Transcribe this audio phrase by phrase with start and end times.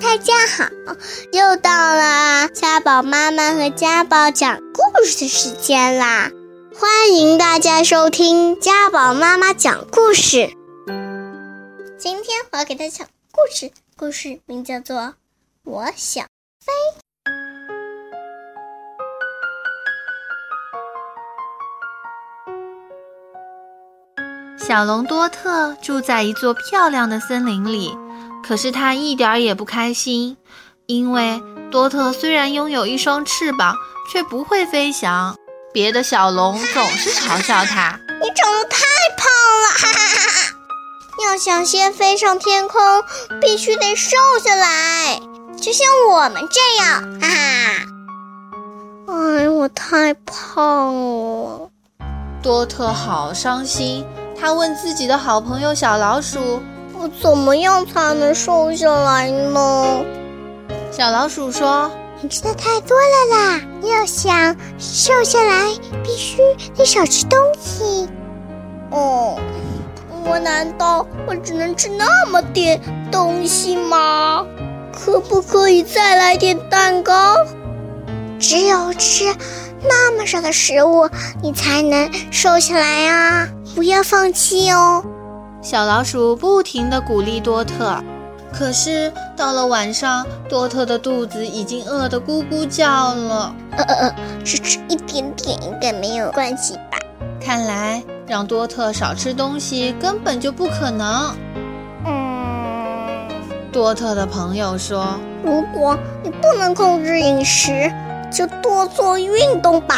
[0.00, 0.68] 大家好，
[1.32, 6.30] 又到了家宝妈妈和家宝讲故事的时间啦！
[6.78, 10.50] 欢迎大家收听家宝妈妈讲故事。
[11.98, 14.98] 今天我要给大家讲故事，故事名叫做
[15.64, 16.26] 《我想
[16.60, 16.72] 飞》。
[24.66, 27.96] 小龙多特住在一座漂亮的森林里。
[28.42, 30.36] 可是他一点也不开心，
[30.86, 31.40] 因为
[31.70, 33.76] 多特虽然拥有一双翅膀，
[34.10, 35.36] 却不会飞翔。
[35.72, 38.78] 别的小龙总是嘲笑他：“你长得太
[39.16, 39.28] 胖
[39.62, 40.56] 了，哈哈哈哈！
[41.24, 42.80] 要想先飞上天空，
[43.40, 45.20] 必须得瘦下来，
[45.60, 47.86] 就像我们这样，哈哈！”
[49.38, 51.70] 哎，我太胖了，
[52.42, 54.04] 多特好伤心。
[54.40, 56.60] 他问自己的好朋友小老鼠。
[56.98, 60.00] 我怎么样才能瘦下来呢？
[60.90, 61.90] 小老鼠说
[62.22, 63.60] ：“你吃的太多了啦！
[63.82, 65.66] 要想瘦下来，
[66.02, 66.38] 必须
[66.74, 68.08] 得少吃东西。”
[68.90, 69.38] 哦，
[70.24, 72.80] 我难道我只能吃那么点
[73.12, 74.46] 东西吗？
[74.90, 77.36] 可不可以再来点蛋糕？
[78.38, 79.24] 只有吃
[79.82, 81.10] 那么少的食物，
[81.42, 83.48] 你才能瘦下来啊！
[83.76, 85.04] 不要放弃哦。
[85.60, 88.02] 小老鼠不停地鼓励多特，
[88.50, 93.54] 可是到了晚上，多特的肚子已经饿得咕咕叫了。
[93.72, 96.96] 呃呃呃，只吃一点点应该没有关系吧？
[97.38, 101.36] 看来让多特少吃东西根本就不可能。
[102.06, 103.28] 嗯，
[103.70, 107.92] 多特的朋友说：“如果你不能控制饮食，
[108.32, 109.96] 就多做运动吧。”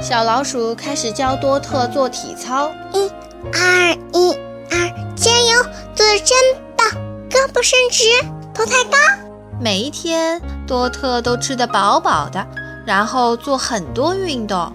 [0.00, 2.70] 小老鼠开始教多特做体操。
[2.92, 3.10] 一。
[3.52, 4.34] 二一
[4.70, 5.62] 二，加油！
[5.94, 6.36] 做的真
[6.76, 6.86] 棒，
[7.30, 8.04] 胳膊伸直，
[8.52, 8.98] 头抬高。
[9.58, 12.46] 每一天，多特都吃得饱饱的，
[12.86, 14.70] 然后做很多运动。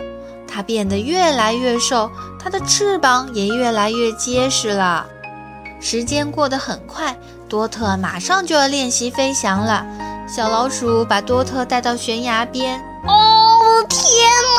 [0.48, 5.06] 它变得越来越瘦，它的翅膀也越来越结实了。
[5.80, 7.16] 时间过得很快，
[7.48, 9.86] 多特马上就要练习飞翔了。
[10.28, 12.80] 小老鼠把多特带到悬崖边。
[13.08, 14.02] 哦，天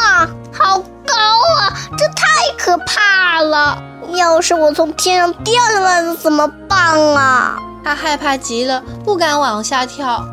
[0.00, 1.14] 哪，好高
[1.60, 1.72] 啊！
[1.96, 2.26] 这太
[2.58, 3.82] 可怕了。
[4.14, 7.58] 要是我从天上掉下来了怎么办啊？
[7.84, 10.24] 他害怕极了，不敢往下跳。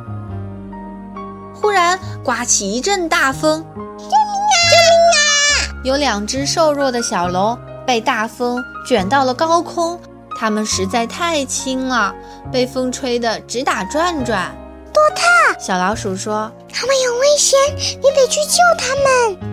[1.54, 4.56] 忽然刮起一阵大风，救命啊！
[4.72, 5.82] 救命啊！
[5.84, 10.00] 有两只瘦弱的小龙被大风卷到了高空，
[10.40, 12.14] 它们实在太轻了，
[12.52, 14.56] 被风吹得直打转转。
[14.94, 19.53] 多特，小老鼠说：“他们有危险，你得去救他们。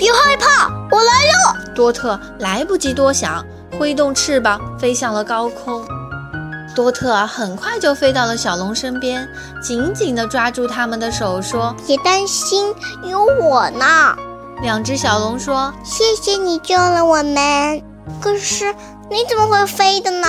[0.00, 3.44] 别害怕，我来了。”多特来不及多想。
[3.78, 5.82] 挥动翅膀飞向了高空，
[6.74, 9.26] 多特很快就飞到了小龙身边，
[9.62, 12.74] 紧紧地抓住他们的手，说：“别担心，
[13.04, 14.14] 有我呢。”
[14.60, 17.82] 两只小龙说：“谢谢你救了我们。”
[18.20, 18.74] 可是
[19.08, 20.26] 你怎么会飞的呢？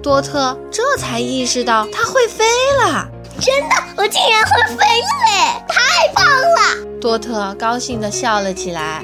[0.00, 2.44] 多特这才意识到他会飞
[2.80, 3.08] 了。
[3.40, 5.57] 真的，我竟然会飞嘞！
[7.08, 9.02] 多特高兴地笑了起来。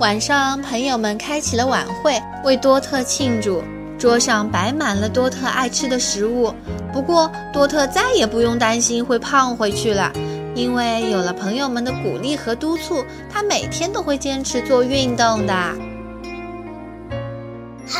[0.00, 3.62] 晚上，朋友们开起了晚会，为多特庆祝。
[3.96, 6.52] 桌上摆满了多特爱吃的食物。
[6.92, 10.10] 不过，多特再也不用担心会胖回去了，
[10.56, 15.54] 因为有了朋友们的鼓励和督促，他每天都会坚持做运动的。
[15.54, 15.60] 好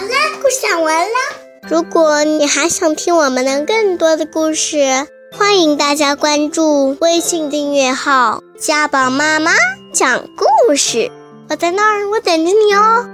[0.00, 1.14] 啦，故事讲完了。
[1.68, 5.06] 如果你还想听我们的更多的故事，
[5.36, 9.50] 欢迎大家关注微信订阅号“家宝妈妈
[9.92, 11.10] 讲故事”。
[11.50, 13.08] 我在那儿，我等着你哦。